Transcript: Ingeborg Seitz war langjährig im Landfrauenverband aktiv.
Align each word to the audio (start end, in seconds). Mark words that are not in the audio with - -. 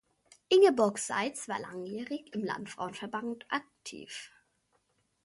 Ingeborg 0.49 0.97
Seitz 0.97 1.47
war 1.47 1.59
langjährig 1.59 2.33
im 2.33 2.43
Landfrauenverband 2.43 3.45
aktiv. 3.49 4.31